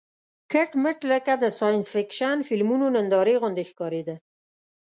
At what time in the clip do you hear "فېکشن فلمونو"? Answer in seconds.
1.93-2.85